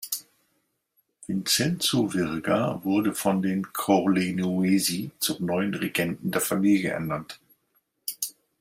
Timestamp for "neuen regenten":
5.45-6.31